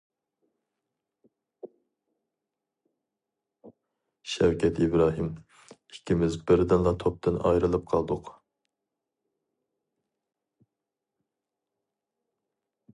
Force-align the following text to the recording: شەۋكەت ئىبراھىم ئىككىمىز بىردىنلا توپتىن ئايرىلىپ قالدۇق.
شەۋكەت 4.31 4.81
ئىبراھىم 4.85 5.29
ئىككىمىز 5.75 6.39
بىردىنلا 6.49 6.95
توپتىن 7.05 7.39
ئايرىلىپ 7.51 7.87
قالدۇق. 7.93 8.35